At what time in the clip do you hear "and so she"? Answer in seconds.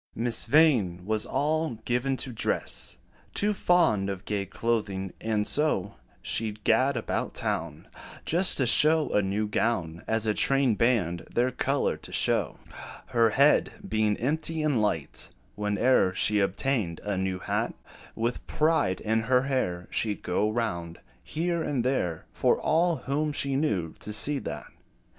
5.21-6.49